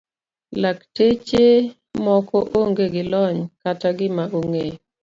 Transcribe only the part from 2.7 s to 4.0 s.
gi lony kata